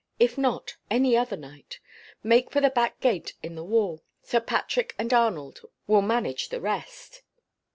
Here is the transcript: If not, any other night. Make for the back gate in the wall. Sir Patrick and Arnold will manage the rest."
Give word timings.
If 0.19 0.35
not, 0.35 0.77
any 0.89 1.15
other 1.15 1.37
night. 1.37 1.79
Make 2.23 2.49
for 2.49 2.59
the 2.59 2.71
back 2.71 2.99
gate 3.01 3.35
in 3.43 3.53
the 3.53 3.63
wall. 3.63 4.01
Sir 4.23 4.39
Patrick 4.39 4.95
and 4.97 5.13
Arnold 5.13 5.59
will 5.85 6.01
manage 6.01 6.49
the 6.49 6.59
rest." 6.59 7.21